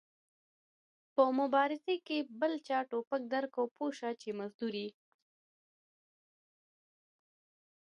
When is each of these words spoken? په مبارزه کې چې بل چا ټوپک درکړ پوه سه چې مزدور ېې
په 1.13 1.23
مبارزه 1.39 1.95
کې 2.07 2.17
چې 2.23 2.27
بل 2.39 2.53
چا 2.67 2.79
ټوپک 2.89 3.21
درکړ 3.33 3.65
پوه 3.75 3.91
سه 3.99 4.09
چې 4.21 4.29
مزدور 4.39 4.73
ېې 4.85 4.89